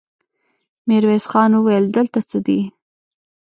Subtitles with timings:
[0.87, 2.59] ميرويس خان وويل: دلته څه دي؟